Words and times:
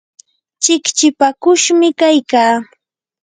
chikchipakushmi 0.63 1.89
kaykaa. 1.99 2.55